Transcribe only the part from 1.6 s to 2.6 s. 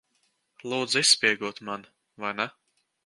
mani, vai ne?